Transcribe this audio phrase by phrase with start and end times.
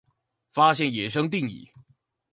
[0.51, 1.69] 發現野生定義